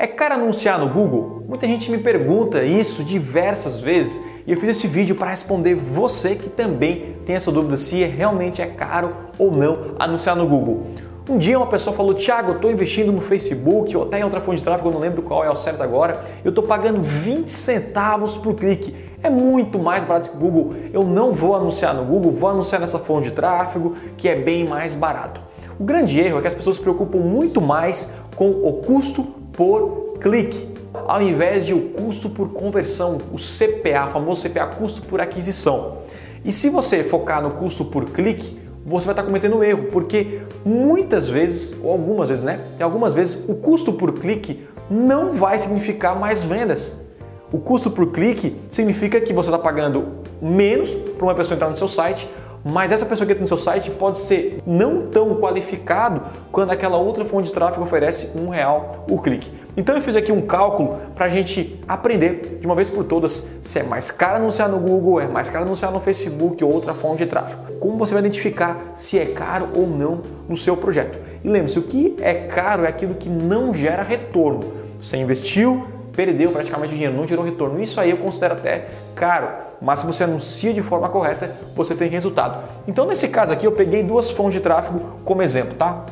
É 0.00 0.06
caro 0.06 0.34
anunciar 0.34 0.78
no 0.78 0.88
Google? 0.88 1.42
Muita 1.48 1.66
gente 1.66 1.90
me 1.90 1.98
pergunta 1.98 2.62
isso 2.62 3.02
diversas 3.02 3.80
vezes 3.80 4.22
e 4.46 4.52
eu 4.52 4.60
fiz 4.60 4.68
esse 4.68 4.86
vídeo 4.86 5.16
para 5.16 5.30
responder 5.30 5.74
você 5.74 6.36
que 6.36 6.48
também 6.48 7.16
tem 7.26 7.34
essa 7.34 7.50
dúvida 7.50 7.76
se 7.76 8.04
realmente 8.04 8.62
é 8.62 8.66
caro 8.66 9.12
ou 9.36 9.50
não 9.50 9.96
anunciar 9.98 10.36
no 10.36 10.46
Google. 10.46 10.84
Um 11.28 11.36
dia 11.36 11.58
uma 11.58 11.66
pessoa 11.66 11.96
falou, 11.96 12.14
Thiago, 12.14 12.52
eu 12.52 12.54
estou 12.54 12.70
investindo 12.70 13.10
no 13.10 13.20
Facebook 13.20 13.96
ou 13.96 14.04
até 14.04 14.20
em 14.20 14.22
outra 14.22 14.40
fonte 14.40 14.58
de 14.58 14.64
tráfego, 14.64 14.88
eu 14.88 14.92
não 14.92 15.00
lembro 15.00 15.20
qual 15.20 15.44
é 15.44 15.50
o 15.50 15.56
certo 15.56 15.82
agora, 15.82 16.20
eu 16.44 16.50
estou 16.50 16.62
pagando 16.62 17.02
20 17.02 17.48
centavos 17.48 18.36
por 18.36 18.54
clique. 18.54 18.94
É 19.20 19.28
muito 19.28 19.80
mais 19.80 20.04
barato 20.04 20.30
que 20.30 20.36
o 20.36 20.38
Google. 20.38 20.76
Eu 20.92 21.02
não 21.02 21.32
vou 21.32 21.56
anunciar 21.56 21.92
no 21.92 22.04
Google, 22.04 22.30
vou 22.30 22.50
anunciar 22.50 22.80
nessa 22.80 23.00
fonte 23.00 23.30
de 23.30 23.32
tráfego 23.32 23.96
que 24.16 24.28
é 24.28 24.36
bem 24.36 24.64
mais 24.64 24.94
barato. 24.94 25.40
O 25.76 25.82
grande 25.82 26.20
erro 26.20 26.38
é 26.38 26.40
que 26.40 26.46
as 26.46 26.54
pessoas 26.54 26.76
se 26.76 26.82
preocupam 26.82 27.18
muito 27.18 27.60
mais 27.60 28.08
com 28.36 28.48
o 28.48 28.74
custo 28.74 29.37
por 29.58 30.14
clique, 30.20 30.68
ao 31.08 31.20
invés 31.20 31.66
de 31.66 31.74
o 31.74 31.88
custo 31.88 32.30
por 32.30 32.50
conversão, 32.50 33.18
o 33.32 33.36
CPA, 33.36 34.06
o 34.06 34.10
famoso 34.10 34.48
CPA, 34.48 34.68
custo 34.68 35.02
por 35.02 35.20
aquisição. 35.20 35.96
E 36.44 36.52
se 36.52 36.70
você 36.70 37.02
focar 37.02 37.42
no 37.42 37.50
custo 37.50 37.84
por 37.86 38.04
clique, 38.10 38.56
você 38.86 39.06
vai 39.06 39.14
estar 39.14 39.24
cometendo 39.24 39.56
um 39.56 39.64
erro, 39.64 39.88
porque 39.90 40.42
muitas 40.64 41.28
vezes, 41.28 41.76
ou 41.82 41.90
algumas 41.90 42.28
vezes, 42.28 42.44
né? 42.44 42.60
Algumas 42.80 43.14
vezes 43.14 43.36
o 43.48 43.54
custo 43.56 43.92
por 43.92 44.12
clique 44.12 44.64
não 44.88 45.32
vai 45.32 45.58
significar 45.58 46.16
mais 46.16 46.44
vendas. 46.44 46.94
O 47.50 47.58
custo 47.58 47.90
por 47.90 48.12
clique 48.12 48.56
significa 48.68 49.20
que 49.20 49.32
você 49.32 49.48
está 49.48 49.58
pagando 49.58 50.06
menos 50.40 50.94
para 50.94 51.26
uma 51.26 51.34
pessoa 51.34 51.56
entrar 51.56 51.68
no 51.68 51.76
seu 51.76 51.88
site 51.88 52.30
mas 52.70 52.92
essa 52.92 53.06
pessoa 53.06 53.26
que 53.26 53.32
entra 53.32 53.42
no 53.42 53.48
seu 53.48 53.56
site 53.56 53.90
pode 53.90 54.18
ser 54.18 54.62
não 54.66 55.06
tão 55.06 55.36
qualificado 55.36 56.22
quando 56.52 56.70
aquela 56.70 56.98
outra 56.98 57.24
fonte 57.24 57.46
de 57.46 57.52
tráfego 57.52 57.84
oferece 57.84 58.30
um 58.38 58.48
real 58.48 59.06
o 59.10 59.18
clique. 59.18 59.50
Então 59.76 59.94
eu 59.94 60.02
fiz 60.02 60.16
aqui 60.16 60.32
um 60.32 60.42
cálculo 60.42 60.98
para 61.14 61.26
a 61.26 61.28
gente 61.28 61.80
aprender 61.86 62.58
de 62.60 62.66
uma 62.66 62.74
vez 62.74 62.90
por 62.90 63.04
todas 63.04 63.46
se 63.62 63.78
é 63.78 63.82
mais 63.82 64.10
caro 64.10 64.36
anunciar 64.36 64.68
no 64.68 64.78
Google, 64.78 65.20
é 65.20 65.28
mais 65.28 65.48
caro 65.48 65.64
anunciar 65.64 65.92
no 65.92 66.00
Facebook 66.00 66.62
ou 66.64 66.72
outra 66.72 66.94
fonte 66.94 67.18
de 67.18 67.26
tráfego. 67.26 67.76
Como 67.78 67.96
você 67.96 68.12
vai 68.12 68.22
identificar 68.22 68.90
se 68.94 69.18
é 69.18 69.26
caro 69.26 69.68
ou 69.74 69.86
não 69.86 70.22
no 70.48 70.56
seu 70.56 70.76
projeto. 70.76 71.18
E 71.44 71.48
lembre-se, 71.48 71.78
o 71.78 71.82
que 71.82 72.16
é 72.20 72.34
caro 72.34 72.84
é 72.84 72.88
aquilo 72.88 73.14
que 73.14 73.28
não 73.28 73.72
gera 73.72 74.02
retorno. 74.02 74.72
Você 74.98 75.16
investiu, 75.16 75.86
perdeu 76.18 76.50
praticamente 76.50 76.94
o 76.94 76.96
dinheiro, 76.96 77.16
não 77.16 77.28
gerou 77.28 77.44
retorno. 77.44 77.80
Isso 77.80 78.00
aí 78.00 78.10
eu 78.10 78.16
considero 78.16 78.54
até 78.54 78.88
caro, 79.14 79.50
mas 79.80 80.00
se 80.00 80.06
você 80.06 80.24
anuncia 80.24 80.74
de 80.74 80.82
forma 80.82 81.08
correta, 81.08 81.54
você 81.76 81.94
tem 81.94 82.10
resultado. 82.10 82.68
Então, 82.88 83.06
nesse 83.06 83.28
caso 83.28 83.52
aqui, 83.52 83.64
eu 83.64 83.70
peguei 83.70 84.02
duas 84.02 84.32
fontes 84.32 84.54
de 84.54 84.60
tráfego 84.60 85.20
como 85.24 85.42
exemplo, 85.42 85.74
tá? 85.74 86.06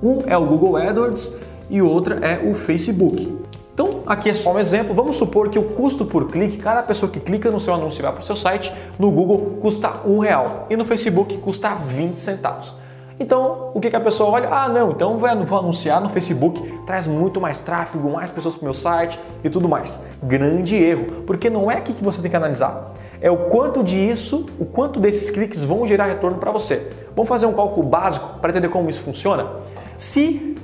Um 0.00 0.20
é 0.28 0.38
o 0.38 0.46
Google 0.46 0.76
AdWords 0.76 1.34
e 1.68 1.82
outra 1.82 2.24
é 2.24 2.48
o 2.48 2.54
Facebook. 2.54 3.36
Então, 3.74 4.04
aqui 4.06 4.30
é 4.30 4.34
só 4.34 4.52
um 4.52 4.60
exemplo. 4.60 4.94
Vamos 4.94 5.16
supor 5.16 5.48
que 5.48 5.58
o 5.58 5.64
custo 5.64 6.06
por 6.06 6.30
clique, 6.30 6.58
cada 6.58 6.80
pessoa 6.80 7.10
que 7.10 7.18
clica 7.18 7.50
no 7.50 7.58
seu 7.58 7.74
anúncio 7.74 8.00
e 8.00 8.02
vai 8.02 8.12
para 8.12 8.20
o 8.20 8.24
seu 8.24 8.36
site, 8.36 8.72
no 8.96 9.10
Google 9.10 9.58
custa 9.60 9.90
um 10.06 10.20
real 10.20 10.68
e 10.70 10.76
no 10.76 10.84
Facebook 10.84 11.36
custa 11.38 11.74
20 11.74 12.16
centavos. 12.20 12.76
Então, 13.20 13.72
o 13.74 13.80
que, 13.80 13.90
que 13.90 13.96
a 13.96 14.00
pessoa 14.00 14.30
olha? 14.30 14.48
Ah, 14.48 14.68
não, 14.68 14.92
então 14.92 15.18
vou 15.18 15.28
anunciar 15.58 16.00
no 16.00 16.08
Facebook, 16.08 16.62
traz 16.86 17.06
muito 17.06 17.40
mais 17.40 17.60
tráfego, 17.60 18.10
mais 18.10 18.30
pessoas 18.30 18.54
para 18.54 18.62
o 18.62 18.64
meu 18.64 18.74
site 18.74 19.18
e 19.42 19.50
tudo 19.50 19.68
mais. 19.68 20.00
Grande 20.22 20.76
erro, 20.76 21.22
porque 21.26 21.50
não 21.50 21.70
é 21.70 21.76
aqui 21.78 21.92
que 21.92 22.04
você 22.04 22.22
tem 22.22 22.30
que 22.30 22.36
analisar. 22.36 22.92
É 23.20 23.30
o 23.30 23.36
quanto 23.48 23.82
disso, 23.82 24.46
o 24.58 24.64
quanto 24.64 25.00
desses 25.00 25.30
cliques 25.30 25.64
vão 25.64 25.84
gerar 25.84 26.06
retorno 26.06 26.38
para 26.38 26.52
você. 26.52 26.92
Vamos 27.16 27.28
fazer 27.28 27.46
um 27.46 27.52
cálculo 27.52 27.88
básico 27.88 28.38
para 28.40 28.50
entender 28.50 28.68
como 28.68 28.88
isso 28.88 29.02
funciona? 29.02 29.48
Se 29.96 30.54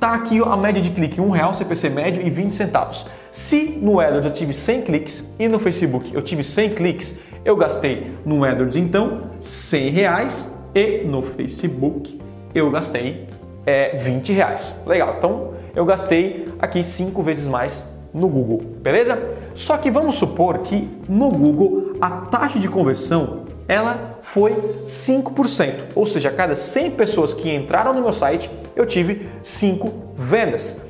tá 0.00 0.14
aqui 0.14 0.40
a 0.42 0.56
média 0.56 0.82
de 0.82 0.90
clique, 0.90 1.20
um 1.20 1.30
real 1.30 1.54
CPC 1.54 1.88
médio 1.88 2.26
e 2.26 2.28
20 2.28 2.50
centavos. 2.50 3.06
Se 3.30 3.78
no 3.80 4.00
AdWords 4.00 4.26
eu 4.26 4.32
tive 4.32 4.52
100 4.52 4.82
cliques 4.82 5.24
e 5.38 5.46
no 5.46 5.60
Facebook 5.60 6.12
eu 6.12 6.20
tive 6.20 6.42
100 6.42 6.70
cliques, 6.70 7.20
eu 7.44 7.54
gastei 7.56 8.10
no 8.24 8.44
AdWords 8.44 8.76
então 8.76 9.30
100 9.38 9.90
reais 9.90 10.61
e 10.74 11.04
no 11.04 11.22
Facebook 11.22 12.18
eu 12.54 12.70
gastei 12.70 13.26
é, 13.66 13.96
20 13.96 14.32
reais. 14.32 14.74
Legal, 14.86 15.14
então 15.18 15.54
eu 15.74 15.84
gastei 15.84 16.48
aqui 16.58 16.84
cinco 16.84 17.22
vezes 17.22 17.46
mais 17.46 17.90
no 18.12 18.28
Google, 18.28 18.60
beleza? 18.82 19.18
Só 19.54 19.78
que 19.78 19.90
vamos 19.90 20.16
supor 20.16 20.58
que 20.58 20.90
no 21.08 21.30
Google 21.30 21.94
a 22.00 22.10
taxa 22.10 22.58
de 22.58 22.68
conversão 22.68 23.42
ela 23.66 24.18
foi 24.22 24.52
5%, 24.84 25.84
ou 25.94 26.04
seja, 26.04 26.28
a 26.28 26.32
cada 26.32 26.54
100 26.54 26.90
pessoas 26.90 27.32
que 27.32 27.50
entraram 27.50 27.94
no 27.94 28.02
meu 28.02 28.12
site 28.12 28.50
eu 28.76 28.84
tive 28.84 29.28
5 29.42 29.90
vendas. 30.14 30.82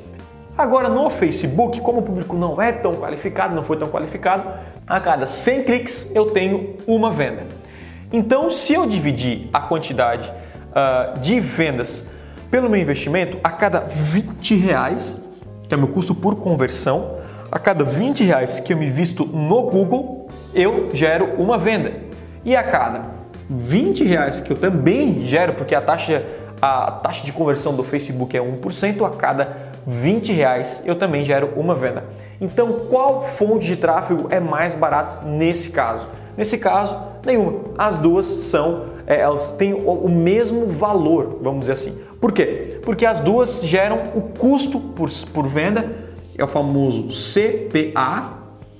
Agora 0.57 0.89
no 0.89 1.09
Facebook, 1.09 1.79
como 1.81 1.99
o 1.99 2.03
público 2.03 2.35
não 2.35 2.61
é 2.61 2.71
tão 2.71 2.93
qualificado, 2.95 3.55
não 3.55 3.63
foi 3.63 3.77
tão 3.77 3.87
qualificado, 3.87 4.43
a 4.85 4.99
cada 4.99 5.25
100 5.25 5.63
cliques 5.63 6.11
eu 6.13 6.25
tenho 6.27 6.75
uma 6.85 7.09
venda. 7.09 7.47
Então, 8.15 8.47
se 8.51 8.75
eu 8.75 8.85
dividir 8.85 9.49
a 9.51 9.59
quantidade 9.59 10.31
uh, 10.69 11.19
de 11.19 11.39
vendas 11.39 12.11
pelo 12.51 12.69
meu 12.69 12.79
investimento, 12.79 13.39
a 13.43 13.49
cada 13.49 13.79
20 13.79 14.53
reais, 14.53 15.19
que 15.67 15.73
é 15.73 15.77
meu 15.77 15.87
custo 15.87 16.13
por 16.13 16.35
conversão, 16.35 17.17
a 17.51 17.57
cada 17.57 17.83
20 17.83 18.23
reais 18.23 18.59
que 18.59 18.71
eu 18.71 18.77
me 18.77 18.85
visto 18.85 19.25
no 19.25 19.63
Google, 19.63 20.27
eu 20.53 20.91
gero 20.93 21.41
uma 21.41 21.57
venda. 21.57 21.91
E 22.45 22.55
a 22.55 22.61
cada 22.61 23.01
20 23.49 24.03
reais 24.03 24.39
que 24.39 24.51
eu 24.51 24.57
também 24.57 25.21
gero, 25.21 25.55
porque 25.55 25.73
a 25.73 25.81
taxa, 25.81 26.23
a 26.61 26.91
taxa 26.91 27.25
de 27.25 27.33
conversão 27.33 27.75
do 27.75 27.83
Facebook 27.83 28.37
é 28.37 28.39
1%, 28.39 29.07
a 29.07 29.09
cada 29.09 29.71
20 29.87 30.31
reais 30.33 30.83
eu 30.85 30.93
também 30.95 31.25
gero 31.25 31.51
uma 31.55 31.73
venda. 31.73 32.05
Então, 32.39 32.85
qual 32.91 33.23
fonte 33.23 33.65
de 33.65 33.75
tráfego 33.75 34.27
é 34.29 34.39
mais 34.39 34.75
barato 34.75 35.25
nesse 35.25 35.71
caso? 35.71 36.07
Nesse 36.37 36.59
caso, 36.59 37.12
nenhuma. 37.25 37.59
As 37.77 37.97
duas 37.97 38.25
são, 38.25 38.85
é, 39.07 39.19
elas 39.19 39.51
têm 39.51 39.73
o, 39.73 39.77
o, 39.77 40.09
mesmo 40.09 40.67
valor, 40.67 41.39
vamos 41.41 41.61
dizer 41.61 41.73
assim. 41.73 41.97
Por 42.19 42.31
quê? 42.31 42.79
Porque 42.83 43.05
as 43.05 43.19
duas 43.19 43.61
geram 43.63 44.03
o 44.15 44.21
custo 44.21 44.79
por, 44.79 45.09
por 45.33 45.47
venda, 45.47 45.91
é 46.37 46.43
o 46.43 46.47
famoso 46.47 47.07
CPA, 47.09 48.33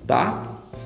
tá? 0.06 0.44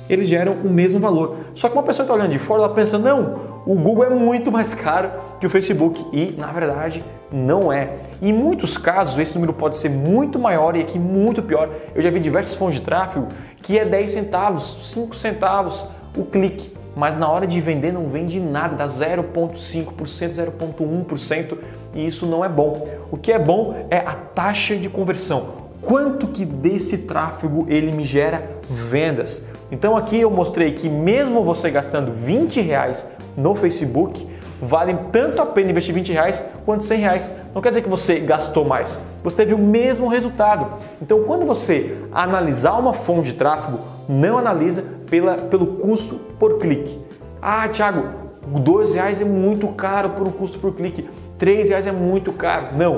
Eles 0.09 0.27
geram 0.27 0.53
o 0.53 0.69
mesmo 0.69 0.99
valor. 0.99 1.37
Só 1.53 1.67
que 1.67 1.75
uma 1.75 1.83
pessoa 1.83 2.03
está 2.03 2.13
olhando 2.13 2.31
de 2.31 2.39
fora, 2.39 2.63
ela 2.63 2.73
pensa, 2.73 2.97
não, 2.97 3.57
o 3.65 3.75
Google 3.75 4.05
é 4.05 4.09
muito 4.09 4.51
mais 4.51 4.73
caro 4.73 5.11
que 5.39 5.45
o 5.45 5.49
Facebook 5.49 6.05
e, 6.13 6.33
na 6.37 6.47
verdade, 6.47 7.03
não 7.31 7.71
é. 7.71 7.95
Em 8.21 8.31
muitos 8.31 8.77
casos, 8.77 9.19
esse 9.19 9.35
número 9.35 9.51
pode 9.51 9.75
ser 9.75 9.89
muito 9.89 10.39
maior 10.39 10.75
e 10.75 10.81
aqui 10.81 10.97
muito 10.97 11.43
pior. 11.43 11.69
Eu 11.93 12.01
já 12.01 12.09
vi 12.09 12.19
diversas 12.19 12.55
fontes 12.55 12.79
de 12.79 12.85
tráfego 12.85 13.27
que 13.61 13.77
é 13.77 13.83
10 13.83 14.09
centavos, 14.09 14.91
5 14.93 15.13
centavos 15.13 15.85
o 16.15 16.23
clique, 16.23 16.71
mas 16.97 17.15
na 17.15 17.29
hora 17.29 17.45
de 17.45 17.61
vender 17.61 17.91
não 17.91 18.09
vende 18.09 18.39
nada, 18.39 18.75
dá 18.75 18.85
0,5%, 18.87 19.93
0,1% 20.31 21.57
e 21.93 22.07
isso 22.07 22.25
não 22.25 22.43
é 22.43 22.49
bom. 22.49 22.83
O 23.11 23.17
que 23.17 23.31
é 23.31 23.37
bom 23.37 23.85
é 23.91 23.99
a 23.99 24.13
taxa 24.13 24.75
de 24.75 24.89
conversão. 24.89 25.67
Quanto 25.79 26.27
que 26.27 26.43
desse 26.43 26.97
tráfego 26.97 27.67
ele 27.69 27.91
me 27.91 28.03
gera 28.03 28.49
vendas? 28.67 29.43
Então 29.71 29.95
aqui 29.95 30.19
eu 30.19 30.31
mostrei 30.31 30.71
que 30.71 30.89
mesmo 30.89 31.43
você 31.43 31.69
gastando 31.69 32.11
20 32.11 32.61
reais 32.61 33.05
no 33.37 33.53
Facebook, 33.53 34.27
vale 34.61 34.97
tanto 35.11 35.41
a 35.41 35.45
pena 35.45 35.71
investir 35.71 35.93
20 35.93 36.11
reais 36.11 36.43
quanto 36.65 36.83
100 36.83 36.99
reais. 36.99 37.31
Não 37.53 37.61
quer 37.61 37.69
dizer 37.69 37.81
que 37.81 37.89
você 37.89 38.19
gastou 38.19 38.65
mais, 38.65 38.99
você 39.23 39.37
teve 39.37 39.53
o 39.53 39.57
mesmo 39.57 40.07
resultado. 40.07 40.73
Então 41.01 41.23
quando 41.23 41.45
você 41.45 41.97
analisar 42.11 42.77
uma 42.77 42.93
fonte 42.93 43.29
de 43.29 43.33
tráfego, 43.33 43.79
não 44.07 44.37
analisa 44.37 44.83
pela, 45.09 45.35
pelo 45.35 45.67
custo 45.77 46.15
por 46.39 46.57
clique. 46.57 46.99
Ah, 47.41 47.67
Thiago, 47.67 48.27
R$ 48.53 48.93
reais 48.93 49.21
é 49.21 49.25
muito 49.25 49.67
caro 49.69 50.11
por 50.11 50.27
um 50.27 50.31
custo 50.31 50.59
por 50.59 50.73
clique, 50.73 51.07
R$ 51.39 51.63
reais 51.63 51.85
é 51.85 51.91
muito 51.91 52.31
caro. 52.31 52.69
Não. 52.77 52.97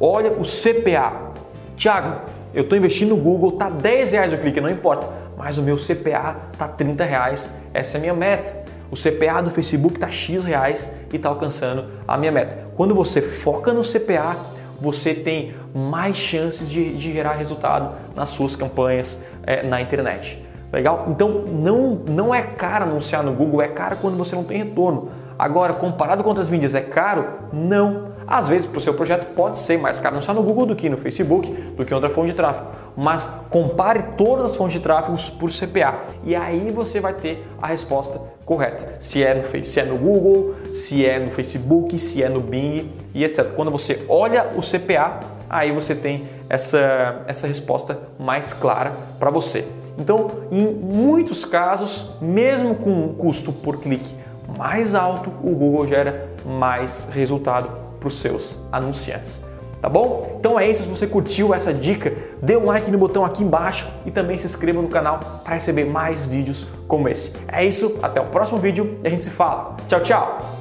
Olha 0.00 0.32
o 0.32 0.42
CPA. 0.42 1.30
Thiago, 1.76 2.20
eu 2.52 2.62
estou 2.62 2.76
investindo 2.76 3.10
no 3.10 3.16
Google, 3.16 3.52
tá 3.52 3.68
10 3.70 4.12
reais 4.12 4.32
o 4.32 4.38
clique, 4.38 4.60
não 4.60 4.70
importa, 4.70 5.08
mas 5.36 5.56
o 5.56 5.62
meu 5.62 5.76
CPA 5.76 6.36
tá 6.58 6.66
30 6.66 7.04
reais, 7.04 7.50
essa 7.72 7.96
é 7.96 7.98
a 7.98 8.00
minha 8.00 8.14
meta. 8.14 8.59
O 8.90 8.96
CPA 8.96 9.40
do 9.40 9.50
Facebook 9.50 9.98
tá 9.98 10.10
X 10.10 10.44
reais 10.44 10.90
e 11.12 11.16
está 11.16 11.28
alcançando 11.28 11.84
a 12.06 12.16
minha 12.16 12.32
meta. 12.32 12.66
Quando 12.74 12.94
você 12.94 13.22
foca 13.22 13.72
no 13.72 13.82
CPA, 13.82 14.36
você 14.80 15.14
tem 15.14 15.54
mais 15.74 16.16
chances 16.16 16.68
de, 16.68 16.94
de 16.94 17.12
gerar 17.12 17.34
resultado 17.34 17.94
nas 18.16 18.30
suas 18.30 18.56
campanhas 18.56 19.18
é, 19.44 19.62
na 19.62 19.80
internet. 19.80 20.42
Legal? 20.72 21.06
Então 21.08 21.44
não, 21.46 22.02
não 22.08 22.34
é 22.34 22.42
caro 22.42 22.84
anunciar 22.84 23.22
no 23.22 23.32
Google, 23.32 23.62
é 23.62 23.68
caro 23.68 23.96
quando 24.00 24.16
você 24.16 24.34
não 24.34 24.44
tem 24.44 24.58
retorno. 24.58 25.10
Agora, 25.40 25.72
comparado 25.72 26.22
com 26.22 26.28
outras 26.28 26.50
mídias, 26.50 26.74
é 26.74 26.82
caro? 26.82 27.26
Não. 27.50 28.10
Às 28.26 28.46
vezes, 28.46 28.66
para 28.66 28.76
o 28.76 28.80
seu 28.80 28.92
projeto, 28.92 29.34
pode 29.34 29.56
ser 29.56 29.78
mais 29.78 29.98
caro 29.98 30.16
anunciar 30.16 30.34
no 30.34 30.42
Google 30.42 30.66
do 30.66 30.76
que 30.76 30.90
no 30.90 30.98
Facebook, 30.98 31.50
do 31.50 31.86
que 31.86 31.94
outra 31.94 32.10
fonte 32.10 32.26
de 32.26 32.34
tráfego. 32.34 32.66
Mas 32.94 33.26
compare 33.48 34.02
todas 34.18 34.44
as 34.44 34.56
fontes 34.56 34.74
de 34.74 34.80
tráfego 34.80 35.16
por 35.38 35.50
CPA 35.50 35.98
e 36.22 36.36
aí 36.36 36.70
você 36.70 37.00
vai 37.00 37.14
ter 37.14 37.48
a 37.60 37.68
resposta 37.68 38.20
correta. 38.44 38.96
Se 39.00 39.24
é 39.24 39.32
no, 39.32 39.64
se 39.64 39.80
é 39.80 39.84
no 39.86 39.96
Google, 39.96 40.56
se 40.70 41.06
é 41.06 41.18
no 41.18 41.30
Facebook, 41.30 41.98
se 41.98 42.22
é 42.22 42.28
no 42.28 42.42
Bing 42.42 42.92
e 43.14 43.24
etc. 43.24 43.48
Quando 43.52 43.70
você 43.70 44.04
olha 44.10 44.50
o 44.54 44.60
CPA, 44.60 45.20
aí 45.48 45.72
você 45.72 45.94
tem 45.94 46.28
essa, 46.50 47.22
essa 47.26 47.46
resposta 47.46 47.98
mais 48.18 48.52
clara 48.52 48.92
para 49.18 49.30
você. 49.30 49.64
Então, 49.96 50.30
em 50.52 50.66
muitos 50.66 51.46
casos, 51.46 52.10
mesmo 52.20 52.74
com 52.74 53.14
custo 53.14 53.50
por 53.50 53.78
clique 53.78 54.20
mais 54.56 54.94
alto, 54.94 55.30
o 55.42 55.54
Google 55.54 55.86
gera 55.86 56.28
mais 56.44 57.06
resultado 57.10 57.70
para 57.98 58.08
os 58.08 58.18
seus 58.18 58.58
anunciantes. 58.72 59.44
Tá 59.80 59.88
bom? 59.88 60.36
Então 60.38 60.60
é 60.60 60.68
isso. 60.68 60.82
Se 60.82 60.88
você 60.88 61.06
curtiu 61.06 61.54
essa 61.54 61.72
dica, 61.72 62.12
dê 62.42 62.56
um 62.56 62.66
like 62.66 62.90
no 62.90 62.98
botão 62.98 63.24
aqui 63.24 63.42
embaixo 63.42 63.88
e 64.04 64.10
também 64.10 64.36
se 64.36 64.44
inscreva 64.44 64.82
no 64.82 64.88
canal 64.88 65.18
para 65.42 65.54
receber 65.54 65.86
mais 65.86 66.26
vídeos 66.26 66.66
como 66.86 67.08
esse. 67.08 67.32
É 67.48 67.64
isso, 67.64 67.98
até 68.02 68.20
o 68.20 68.26
próximo 68.26 68.58
vídeo 68.58 68.98
e 69.02 69.06
a 69.06 69.10
gente 69.10 69.24
se 69.24 69.30
fala. 69.30 69.76
Tchau, 69.86 70.00
tchau! 70.00 70.59